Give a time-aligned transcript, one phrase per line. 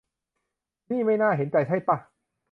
[0.91, 1.97] นี่ไม่น่าเห็นใจใช่ป่ะ